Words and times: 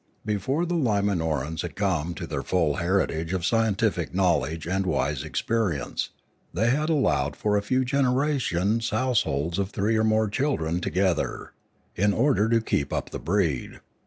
Before 0.25 0.65
the 0.65 0.73
Limanorans 0.73 1.61
had 1.61 1.75
come 1.75 2.15
to 2.15 2.25
their 2.25 2.41
full 2.41 2.77
heritage 2.77 3.33
of 3.33 3.45
scientific 3.45 4.15
knowledge 4.15 4.65
and 4.67 4.87
wise 4.87 5.23
experience, 5.23 6.09
they 6.51 6.71
had 6.71 6.89
allowed 6.89 7.35
for 7.35 7.55
a 7.55 7.61
few 7.61 7.85
generations 7.85 8.89
households 8.89 9.59
of 9.59 9.69
three 9.69 9.95
or 9.95 10.03
more 10.03 10.27
children 10.27 10.81
together, 10.81 11.51
in 11.95 12.13
order 12.13 12.49
to 12.49 12.61
keep 12.61 12.91
up 12.91 13.11
the 13.11 13.19
breed. 13.19 13.79